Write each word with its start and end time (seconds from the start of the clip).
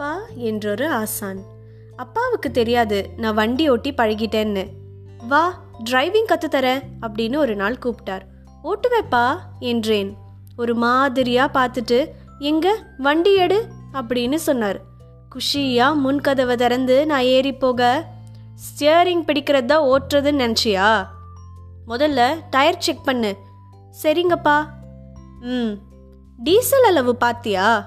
அப்பா 0.00 0.20
என்றொரு 0.34 0.88
ஆசான். 0.88 1.42
அப்பாவுக்கு 1.96 2.50
தெரியாது 2.50 3.10
நான் 3.16 3.34
வண்டி 3.34 3.68
ஓட்டி 3.68 3.92
பழகிட்டேன்னு. 3.92 4.66
வா 5.28 5.60
டிரைவிங் 5.90 6.28
கற்றுத்தரேன் 6.28 6.82
அப்படின்னு 7.00 7.36
ஒரு 7.36 7.56
நாள் 7.56 7.76
கூப்பிட்டார். 7.76 8.20
ஓட்டுவேப்பா 8.64 9.36
என்றேன். 9.58 10.16
ஒரு 10.56 10.74
மாதிரியா 10.74 11.50
பார்த்துட்டு 11.54 12.08
எங்க 12.38 12.78
வண்டி 12.98 13.34
எடு 13.34 13.68
அப்படின்னு 13.92 14.34
சொன்னார். 14.34 14.80
குஷியா 15.34 15.96
முன்கதவை 16.04 16.54
திறந்து 16.54 17.06
நான் 17.06 17.22
ஏறி 17.22 17.52
போக. 17.52 18.06
ஸ்டியரிங் 18.54 19.24
பிடிக்கிறது 19.26 19.64
தான் 19.64 19.86
ஓட்டுறதுன்னு 19.86 20.44
நினச்சியா? 20.44 21.06
முதல்ல 21.88 22.34
டயர் 22.50 22.78
செக் 22.78 23.04
பண்ணு. 23.04 23.36
சரிங்கப்பா. 24.02 24.66
ம். 25.40 25.72
டீசல் 26.44 26.84
அளவு 26.84 27.16
பார்த்தியா? 27.20 27.84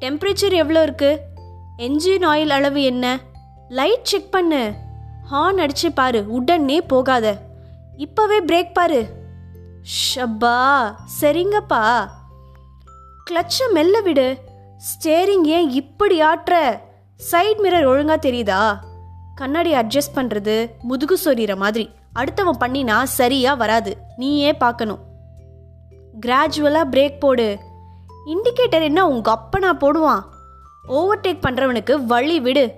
டெம்பரேச்சர் 0.00 0.52
எவ்வளோ 0.52 0.86
இருக்குது 0.86 1.20
என்ஜின் 1.78 2.26
ஆயில் 2.26 2.48
அளவு 2.48 2.82
என்ன? 2.82 3.18
லைட் 3.68 4.04
செக் 4.04 4.32
பண்ணு. 4.32 4.74
ஹார்ன் 5.32 5.58
அடிச்சு 5.58 5.88
பாரு 5.94 6.30
உடனே 6.30 6.80
போகாத. 6.80 7.38
இப்போவே 7.98 8.40
பிரேக் 8.46 8.72
பாரு. 8.72 9.08
ஷப்பா 10.14 10.94
சரிங்கப்பா. 11.20 12.08
கிளச்சை 13.30 13.72
மெல்ல 13.72 14.00
விடு. 14.00 14.38
ஸ்டேரிங் 14.76 15.44
ஏன் 15.44 15.70
இப்படி 15.70 16.22
ஆட்டுற? 16.22 16.80
சைட் 17.16 17.58
மிரர் 17.58 17.86
ஒழுங்கா 17.86 18.16
தெரியுதா? 18.22 18.78
கண்ணாடி 19.34 19.72
அட்ஜஸ்ட் 19.72 20.14
பண்ணுறது 20.14 20.70
முதுகு 20.82 21.18
சொறிகிற 21.24 21.56
மாதிரி. 21.56 21.90
அடுத்தவன் 22.14 22.60
பண்ணினா 22.60 23.02
சரியா 23.02 23.54
வராது. 23.54 23.96
நீயே 24.16 24.52
பார்க்கணும். 24.52 24.98
கிராஜுவலாக 26.20 26.88
பிரேக் 26.90 27.18
போடு. 27.18 27.58
இண்டிகேட்டர் 28.26 28.82
என்ன? 28.82 29.08
உங்க 29.08 29.38
அப்பனா 29.38 29.72
போடுவான். 29.72 30.32
ஓவர்டேக் 30.88 31.38
பண்ணுறவனுக்கு 31.42 32.04
வழி 32.04 32.40
விடு. 32.40 32.74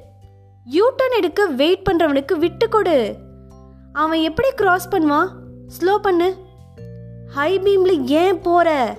யூட்டர்ன் 0.70 1.16
எடுக்க 1.16 1.46
வெயிட் 1.46 1.88
பண்ணுறவனுக்கு 1.90 2.38
விட்டு 2.38 2.68
கொடு. 2.68 3.16
அவன் 3.92 4.20
எப்படி 4.20 4.50
கிராஸ் 4.50 4.88
பண்ணுவான்? 4.88 5.28
ஸ்லோ 5.78 5.96
பண்ணு. 5.96 6.36
ஹை 7.34 7.60
பீம்ல 7.60 8.04
ஏன் 8.04 8.40
போற? 8.40 8.96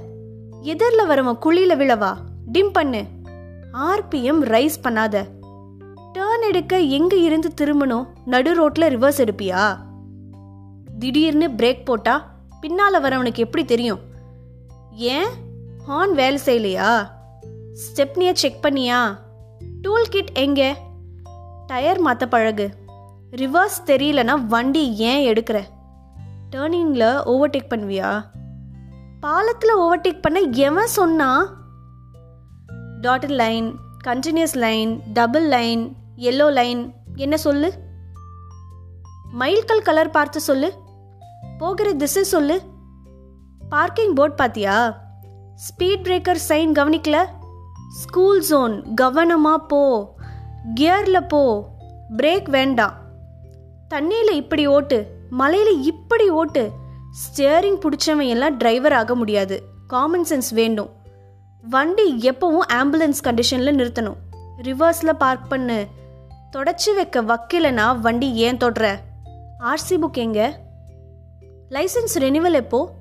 எதிரில் 0.62 1.10
வரவன் 1.10 1.38
குழியில 1.42 1.76
விழவா? 1.76 2.14
டிம் 2.46 2.72
பண்ணு. 2.72 3.06
ஆர்பிஎம் 3.74 4.44
ரைஸ் 4.44 4.80
பண்ணாத. 4.84 5.24
டேர்ன் 6.14 6.48
எடுக்க 6.48 6.80
எங்க 6.80 7.16
இருந்து 7.16 7.52
திரும்பணும்? 7.62 8.08
நடு 8.26 8.70
ரோட்ல 8.70 8.74
ரிவர்ஸ் 8.74 9.28
எடுப்பியா? 9.28 9.78
திடீர்னு 11.00 11.48
பிரேக் 11.48 11.86
போட்டா 11.86 12.30
பின்னால 12.62 13.02
வரவனுக்கு 13.02 13.36
எப்படி 13.36 13.66
தெரியும்? 13.66 14.00
ஏன்? 14.92 15.28
ஹார்ன் 15.88 16.12
வேலை 16.12 16.40
செய்யலையா? 16.46 17.16
ஸ்டெப்னியை 17.78 18.34
செக் 18.34 18.64
பண்ணியா? 18.64 19.18
டூல் 19.82 20.08
கிட் 20.10 20.32
எங்கே? 20.34 20.76
டயர் 21.68 22.02
மாத்த 22.02 22.26
பழகு. 22.26 22.70
ரிவர்ஸ் 23.32 23.84
தெரியலனா 23.86 24.46
வண்டி 24.46 24.96
ஏன் 24.96 25.34
எடுக்கிற? 25.34 25.64
டேர்னிங்கில் 26.52 27.22
ஓவர்டேக் 27.26 27.70
பண்ணுவியா? 27.70 28.24
பாலத்தில் 29.20 29.76
ஓவர்டேக் 29.76 30.22
பண்ண 30.22 30.40
எவன் 30.40 30.88
சொன்னா? 30.88 31.56
Dotted 33.02 33.30
line 33.30 33.76
continuous 34.08 34.54
line 34.54 35.02
double 35.14 35.48
line 35.48 35.96
yellow 36.18 36.52
line 36.52 36.94
என்ன 37.16 37.38
சொல்லு? 37.38 37.74
மைல்கல் 39.40 39.82
கலர் 39.82 40.10
பார்த்து 40.10 40.40
சொல்லு. 40.40 40.74
போகிற 41.58 41.94
திசை 41.94 42.24
சொல்லு. 42.24 42.62
பார்க்கிங் 43.70 44.14
போர்ட் 44.14 44.40
பார்த்தியா? 44.40 44.94
ஸ்பீட் 45.56 46.06
பிரேக்கர் 46.08 46.40
சைன் 46.48 46.72
கவனிக்கல? 46.72 47.36
ஸ்கூல் 47.98 48.42
ஜோன் 48.42 48.94
கவனமாக 48.94 49.66
போ. 49.66 50.14
கியரில் 50.76 51.28
போ. 51.28 51.70
பிரேக் 52.18 52.50
வேண்டாம் 52.50 52.94
தண்ணியில் 53.90 54.32
இப்படி 54.32 54.68
ஓட்டு 54.68 55.08
மலையில் 55.30 55.84
இப்படி 55.84 56.30
ஓட்டு. 56.30 56.72
ஸ்டியரிங் 57.22 57.80
பிடிச்சவன் 57.82 58.28
எல்லாம் 58.28 58.58
டிரைவர் 58.58 58.94
ஆக 58.94 59.16
முடியாது. 59.16 59.64
காமன் 59.88 60.26
சென்ஸ் 60.30 60.54
வேண்டும். 60.54 60.90
வண்டி 61.62 62.18
எப்பவும் 62.18 62.66
ஆம்புலன்ஸ் 62.74 63.24
கண்டிஷனில் 63.24 63.80
நிறுத்தணும். 63.80 64.18
ரிவர்ஸில் 64.62 65.14
பார்க் 65.14 65.50
பண்ணு. 65.50 65.88
தொடச்சி 66.58 66.96
வைக்க 66.96 67.24
வக்கிலனா 67.24 68.00
வண்டி 68.00 68.34
ஏன் 68.34 68.58
தொடுற? 68.58 68.98
ஆர்சி 69.60 69.98
புக் 70.02 70.14
எங்க? 70.14 70.60
லைசன்ஸ் 71.70 72.18
ரெனிவல் 72.18 72.54
எப்போ? 72.54 72.92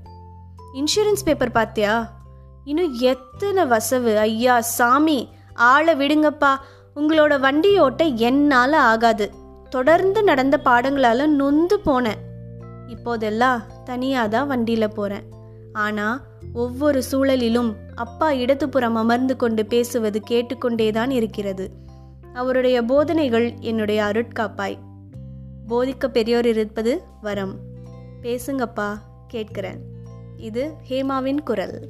இன்சூரன்ஸ் 0.74 1.24
பேப்பர் 1.24 1.52
பார்த்தியா? 1.52 2.14
இன்னும் 2.66 2.94
எத்தனை 2.98 3.62
வசவு? 3.64 4.16
ஐயா 4.16 4.60
சாமி 4.60 5.28
ஆளை 5.54 5.94
விடுங்கப்பா. 5.94 6.56
உங்களோட 6.96 7.40
வண்டி 7.40 7.78
ஓட்ட 7.78 8.04
என்னால் 8.04 8.72
ஆகாது. 8.72 9.30
தொடர்ந்து 9.70 10.22
நடந்த 10.22 10.60
பாடங்களால் 10.64 11.26
நொந்து 11.26 11.80
போனேன். 11.86 12.22
இப்போதெல்லாம் 12.86 13.62
தனியாக 13.84 14.28
தான் 14.28 14.46
வண்டியில் 14.46 14.94
போகிறேன் 14.94 15.22
ஆனால் 15.72 16.20
ஒவ்வொரு 16.52 17.02
சூழலிலும் 17.12 17.70
அப்பா 17.94 18.32
இடதுபுறம் 18.32 18.94
அமர்ந்து 18.94 19.36
கொண்டு 19.36 19.66
பேசுவது 19.66 20.20
கேட்டுக்கொண்டே 20.20 20.90
தான் 20.90 21.10
இருக்கிறது. 21.10 21.70
அவருடைய 22.34 22.82
போதனைகள் 22.82 23.54
என்னுடைய 23.60 24.02
அருட்காப்பாய். 24.02 24.78
போதிக்க 25.68 26.06
பெரியோர் 26.06 26.46
இருப்பது 26.46 27.02
வரம். 27.22 27.54
பேசுங்கப்பா 28.22 28.90
கேட்கிறேன். 29.28 29.80
இது 30.36 30.74
ஹேமாவின் 30.88 31.42
குரல். 31.42 31.86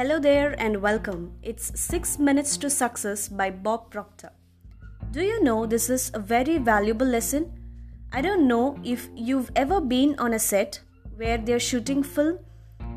Hello 0.00 0.18
there 0.18 0.54
and 0.58 0.80
welcome. 0.80 1.32
It's 1.42 1.78
6 1.78 2.18
Minutes 2.18 2.56
to 2.56 2.70
Success 2.70 3.28
by 3.28 3.50
Bob 3.50 3.90
Proctor. 3.90 4.30
Do 5.10 5.20
you 5.20 5.44
know 5.44 5.66
this 5.66 5.90
is 5.90 6.10
a 6.14 6.18
very 6.18 6.56
valuable 6.56 7.06
lesson? 7.06 7.52
I 8.10 8.22
don't 8.22 8.48
know 8.48 8.78
if 8.82 9.10
you've 9.14 9.50
ever 9.54 9.78
been 9.78 10.18
on 10.18 10.32
a 10.32 10.38
set 10.38 10.80
where 11.16 11.36
they're 11.36 11.60
shooting 11.60 12.02
film, 12.02 12.38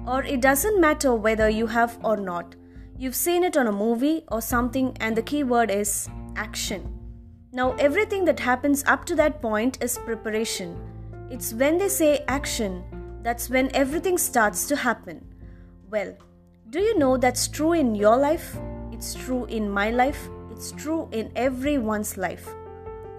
or 0.08 0.24
it 0.24 0.40
doesn't 0.40 0.80
matter 0.80 1.14
whether 1.14 1.50
you 1.50 1.68
have 1.68 2.00
or 2.06 2.16
not. 2.16 2.56
You've 2.98 3.18
seen 3.18 3.44
it 3.44 3.58
on 3.58 3.68
a 3.68 3.74
movie 3.74 4.24
or 4.32 4.40
something, 4.40 4.96
and 5.02 5.14
the 5.14 5.24
key 5.24 5.44
word 5.44 5.72
is 5.72 6.08
action. 6.38 6.88
Now, 7.52 7.74
everything 7.74 8.24
that 8.24 8.40
happens 8.40 8.86
up 8.88 9.04
to 9.08 9.16
that 9.16 9.42
point 9.42 9.78
is 9.84 9.98
preparation. 9.98 10.80
It's 11.30 11.54
when 11.54 11.78
they 11.80 11.90
say 11.90 12.24
action 12.30 12.82
that's 13.24 13.50
when 13.50 13.76
everything 13.76 14.18
starts 14.18 14.68
to 14.68 14.78
happen. 14.78 15.26
Well, 15.90 16.16
do 16.74 16.80
you 16.80 16.98
know 16.98 17.18
that's 17.18 17.48
true 17.48 17.74
in 17.74 17.94
your 17.94 18.18
life? 18.18 18.58
It's 18.92 19.14
true 19.14 19.46
in 19.46 19.70
my 19.70 19.92
life. 19.92 20.28
It's 20.50 20.72
true 20.72 21.08
in 21.12 21.32
everyone's 21.36 22.18
life. 22.18 22.50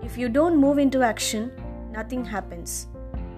If 0.03 0.19
you 0.19 0.29
don't 0.29 0.61
move 0.61 0.79
into 0.79 1.03
action, 1.03 1.53
nothing 1.93 2.25
happens. 2.25 2.89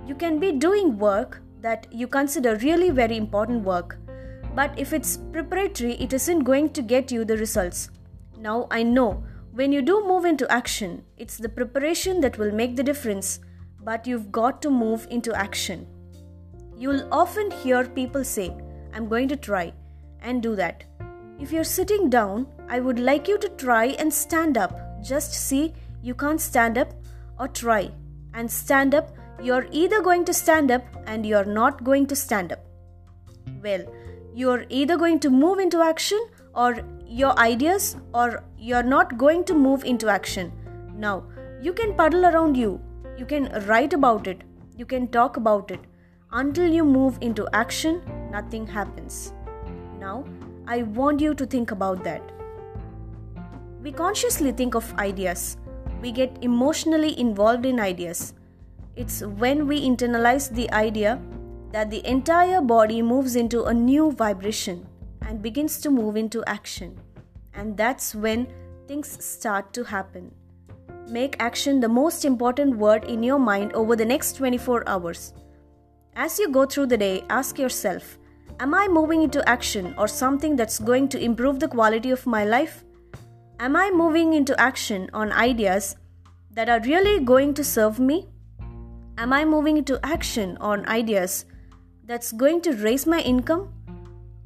You 0.06 0.14
can 0.14 0.38
be 0.38 0.52
doing 0.52 0.98
work 0.98 1.42
that 1.60 1.86
you 1.92 2.06
consider 2.06 2.56
really 2.56 2.88
very 2.88 3.18
important 3.18 3.62
work, 3.62 3.98
but 4.54 4.72
if 4.78 4.94
it's 4.94 5.18
preparatory, 5.32 5.96
it 6.00 6.14
isn't 6.14 6.44
going 6.44 6.70
to 6.70 6.80
get 6.80 7.12
you 7.12 7.26
the 7.26 7.36
results. 7.36 7.90
Now, 8.38 8.68
I 8.70 8.84
know 8.84 9.22
when 9.52 9.70
you 9.70 9.82
do 9.82 10.02
move 10.08 10.24
into 10.24 10.50
action, 10.50 11.04
it's 11.18 11.36
the 11.36 11.50
preparation 11.50 12.22
that 12.22 12.38
will 12.38 12.52
make 12.52 12.74
the 12.74 12.82
difference, 12.82 13.40
but 13.84 14.06
you've 14.06 14.32
got 14.32 14.62
to 14.62 14.70
move 14.70 15.06
into 15.10 15.34
action. 15.34 15.86
You'll 16.74 17.06
often 17.12 17.50
hear 17.50 17.84
people 17.84 18.24
say, 18.24 18.56
I'm 18.94 19.08
going 19.08 19.28
to 19.28 19.36
try 19.36 19.74
and 20.26 20.42
do 20.42 20.54
that. 20.56 20.84
If 21.38 21.52
you're 21.52 21.64
sitting 21.64 22.10
down, 22.10 22.46
I 22.68 22.80
would 22.80 22.98
like 22.98 23.28
you 23.28 23.38
to 23.38 23.48
try 23.50 23.86
and 24.04 24.12
stand 24.12 24.58
up. 24.58 24.78
Just 25.02 25.34
see 25.34 25.74
you 26.02 26.14
can't 26.14 26.40
stand 26.40 26.78
up 26.78 26.92
or 27.38 27.48
try 27.48 27.90
and 28.34 28.50
stand 28.50 28.94
up. 28.94 29.14
You're 29.42 29.66
either 29.70 30.02
going 30.02 30.24
to 30.24 30.34
stand 30.34 30.70
up 30.70 30.84
and 31.06 31.24
you're 31.24 31.44
not 31.44 31.84
going 31.84 32.06
to 32.08 32.16
stand 32.16 32.52
up. 32.52 32.64
Well, 33.62 33.84
you're 34.34 34.64
either 34.68 34.96
going 34.96 35.20
to 35.20 35.30
move 35.30 35.58
into 35.58 35.80
action 35.80 36.26
or 36.54 36.80
your 37.06 37.38
ideas 37.38 37.96
or 38.12 38.42
you're 38.58 38.82
not 38.82 39.16
going 39.18 39.44
to 39.44 39.54
move 39.54 39.84
into 39.84 40.08
action. 40.08 40.52
Now, 40.94 41.24
you 41.60 41.72
can 41.72 41.94
puddle 41.94 42.26
around 42.26 42.56
you, 42.56 42.80
you 43.18 43.26
can 43.26 43.50
write 43.66 43.92
about 43.92 44.26
it, 44.26 44.42
you 44.76 44.86
can 44.86 45.08
talk 45.08 45.36
about 45.36 45.70
it. 45.70 45.80
Until 46.32 46.70
you 46.72 46.84
move 46.84 47.18
into 47.20 47.48
action, 47.52 48.02
nothing 48.30 48.66
happens. 48.66 49.32
Now, 49.98 50.24
I 50.66 50.82
want 50.82 51.20
you 51.20 51.34
to 51.34 51.46
think 51.46 51.70
about 51.70 52.04
that. 52.04 52.22
We 53.82 53.92
consciously 53.92 54.52
think 54.52 54.74
of 54.74 54.92
ideas, 54.94 55.56
we 56.02 56.12
get 56.12 56.36
emotionally 56.42 57.18
involved 57.18 57.64
in 57.64 57.80
ideas. 57.80 58.34
It's 58.96 59.22
when 59.22 59.66
we 59.66 59.86
internalize 59.86 60.50
the 60.50 60.70
idea 60.72 61.20
that 61.72 61.90
the 61.90 62.06
entire 62.06 62.60
body 62.60 63.02
moves 63.02 63.36
into 63.36 63.64
a 63.64 63.74
new 63.74 64.12
vibration 64.12 64.86
and 65.22 65.42
begins 65.42 65.78
to 65.80 65.90
move 65.90 66.16
into 66.16 66.44
action. 66.46 66.98
And 67.54 67.76
that's 67.76 68.14
when 68.14 68.46
things 68.86 69.22
start 69.24 69.72
to 69.74 69.84
happen. 69.84 70.32
Make 71.08 71.36
action 71.38 71.80
the 71.80 71.88
most 71.88 72.24
important 72.24 72.76
word 72.76 73.04
in 73.04 73.22
your 73.22 73.38
mind 73.38 73.72
over 73.72 73.96
the 73.96 74.04
next 74.04 74.36
24 74.36 74.88
hours. 74.88 75.32
As 76.14 76.38
you 76.38 76.50
go 76.50 76.66
through 76.66 76.86
the 76.86 76.96
day, 76.96 77.24
ask 77.28 77.58
yourself 77.58 78.18
Am 78.58 78.72
I 78.72 78.88
moving 78.88 79.22
into 79.22 79.46
action 79.46 79.94
or 79.98 80.08
something 80.08 80.56
that's 80.56 80.78
going 80.78 81.08
to 81.10 81.20
improve 81.20 81.60
the 81.60 81.68
quality 81.68 82.10
of 82.10 82.24
my 82.24 82.46
life? 82.46 82.84
Am 83.60 83.76
I 83.76 83.90
moving 83.90 84.32
into 84.32 84.58
action 84.58 85.10
on 85.12 85.30
ideas 85.30 85.96
that 86.52 86.70
are 86.70 86.80
really 86.80 87.22
going 87.22 87.52
to 87.52 87.62
serve 87.62 88.00
me? 88.00 88.28
Am 89.18 89.34
I 89.34 89.44
moving 89.44 89.76
into 89.76 90.00
action 90.02 90.56
on 90.58 90.86
ideas 90.86 91.44
that's 92.06 92.32
going 92.32 92.62
to 92.62 92.72
raise 92.72 93.06
my 93.06 93.20
income? 93.20 93.74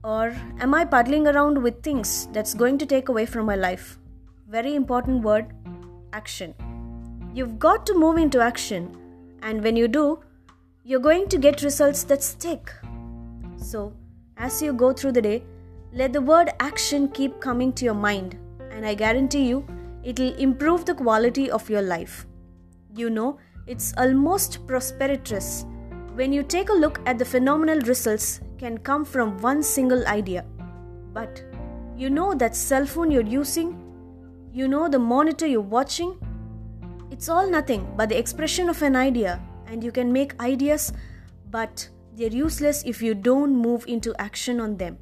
Or 0.03 0.35
am 0.59 0.75
I 0.75 0.85
puddling 0.87 1.29
around 1.29 1.63
with 1.63 1.81
things 1.85 2.27
that's 2.33 2.55
going 2.55 2.79
to 2.79 2.87
take 2.87 3.09
away 3.09 3.27
from 3.27 3.47
my 3.47 3.55
life? 3.55 3.97
Very 4.49 4.75
important 4.75 5.23
word 5.23 5.55
action. 6.13 6.53
You've 7.33 7.61
got 7.61 7.87
to 7.87 7.95
move 7.95 8.17
into 8.17 8.41
action, 8.41 8.97
and 9.43 9.63
when 9.63 9.77
you 9.77 9.87
do, 9.87 10.19
you're 10.83 10.99
going 10.99 11.29
to 11.29 11.39
get 11.39 11.63
results 11.63 12.03
that 12.05 12.25
stick. 12.25 12.73
So, 13.57 13.93
as 14.41 14.63
you 14.63 14.73
go 14.73 14.93
through 14.93 15.13
the 15.13 15.23
day, 15.23 15.45
let 15.93 16.13
the 16.13 16.21
word 16.21 16.51
action 16.61 17.09
keep 17.09 17.41
coming 17.41 17.73
to 17.75 17.85
your 17.85 17.95
mind, 17.95 18.39
and 18.71 18.87
I 18.87 18.95
guarantee 18.95 19.47
you 19.47 19.67
it'll 20.03 20.35
improve 20.37 20.87
the 20.87 20.95
quality 20.95 21.51
of 21.51 21.69
your 21.69 21.83
life. 21.83 22.27
You 22.95 23.11
know, 23.11 23.39
it's 23.67 23.93
almost 23.99 24.67
prosperous 24.67 25.67
when 26.15 26.33
you 26.33 26.43
take 26.43 26.71
a 26.71 26.73
look 26.73 27.01
at 27.07 27.19
the 27.19 27.25
phenomenal 27.25 27.81
results 27.81 28.41
can 28.59 28.79
come 28.79 29.05
from 29.05 29.37
one 29.39 29.63
single 29.63 30.07
idea. 30.07 30.45
But 31.13 31.45
you 31.97 32.09
know 32.09 32.35
that 32.35 32.57
cell 32.57 32.87
phone 32.87 33.11
you're 33.11 33.23
using, 33.23 33.77
you 34.53 34.69
know 34.69 34.89
the 34.89 34.99
monitor 34.99 35.47
you're 35.47 35.61
watching, 35.61 36.19
it's 37.11 37.29
all 37.29 37.49
nothing 37.49 37.93
but 37.97 38.09
the 38.09 38.19
expression 38.19 38.69
of 38.71 38.81
an 38.83 38.97
idea 38.97 39.41
and 39.67 39.85
you 39.85 39.93
can 39.93 40.13
make 40.13 40.41
ideas, 40.41 40.93
but 41.51 41.89
they're 42.15 42.29
useless 42.29 42.83
if 42.85 43.03
you 43.03 43.15
don't 43.15 43.55
move 43.55 43.85
into 43.87 44.15
action 44.19 44.61
on 44.61 44.77
them. 44.77 44.99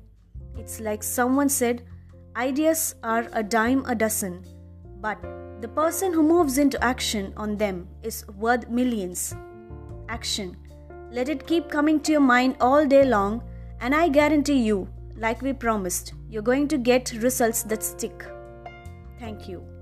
It's 0.56 0.80
like 0.80 1.02
someone 1.02 1.48
said, 1.48 1.82
ideas 2.36 2.94
are 3.02 3.28
a 3.32 3.42
dime 3.42 3.84
a 3.86 3.94
dozen, 3.94 4.44
but 5.00 5.18
the 5.60 5.68
person 5.68 6.12
who 6.12 6.22
moves 6.22 6.58
into 6.58 6.82
action 6.82 7.32
on 7.36 7.56
them 7.56 7.88
is 8.02 8.26
worth 8.28 8.68
millions. 8.68 9.34
Action. 10.08 10.56
Let 11.10 11.28
it 11.28 11.46
keep 11.46 11.68
coming 11.68 12.00
to 12.00 12.12
your 12.12 12.20
mind 12.20 12.56
all 12.60 12.86
day 12.86 13.04
long, 13.04 13.42
and 13.80 13.94
I 13.94 14.08
guarantee 14.08 14.62
you, 14.62 14.88
like 15.16 15.42
we 15.42 15.52
promised, 15.52 16.14
you're 16.28 16.42
going 16.42 16.68
to 16.68 16.78
get 16.78 17.12
results 17.12 17.62
that 17.64 17.82
stick. 17.82 18.24
Thank 19.18 19.48
you. 19.48 19.77